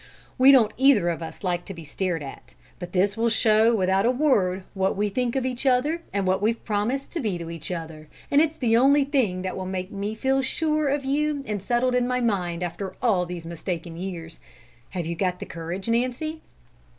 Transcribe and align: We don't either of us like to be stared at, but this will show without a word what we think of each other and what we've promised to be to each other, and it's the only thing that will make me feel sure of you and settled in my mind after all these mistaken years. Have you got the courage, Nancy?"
We 0.39 0.51
don't 0.51 0.73
either 0.77 1.09
of 1.09 1.21
us 1.21 1.43
like 1.43 1.63
to 1.65 1.75
be 1.75 1.83
stared 1.83 2.23
at, 2.23 2.55
but 2.79 2.91
this 2.91 3.15
will 3.15 3.29
show 3.29 3.75
without 3.75 4.03
a 4.03 4.09
word 4.09 4.63
what 4.73 4.97
we 4.97 5.09
think 5.09 5.35
of 5.35 5.45
each 5.45 5.63
other 5.67 6.01
and 6.11 6.25
what 6.25 6.41
we've 6.41 6.65
promised 6.65 7.11
to 7.11 7.19
be 7.19 7.37
to 7.37 7.51
each 7.51 7.69
other, 7.71 8.07
and 8.31 8.41
it's 8.41 8.55
the 8.55 8.75
only 8.75 9.03
thing 9.05 9.43
that 9.43 9.55
will 9.55 9.67
make 9.67 9.91
me 9.91 10.15
feel 10.15 10.41
sure 10.41 10.87
of 10.87 11.05
you 11.05 11.43
and 11.45 11.61
settled 11.61 11.93
in 11.93 12.07
my 12.07 12.19
mind 12.19 12.63
after 12.63 12.95
all 12.99 13.27
these 13.27 13.45
mistaken 13.45 13.95
years. 13.95 14.39
Have 14.89 15.05
you 15.05 15.13
got 15.15 15.37
the 15.39 15.45
courage, 15.45 15.87
Nancy?" 15.87 16.41